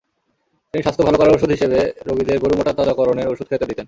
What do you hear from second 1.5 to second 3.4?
হিসেবে রোগীদের গরু মোটাতাজাকরণের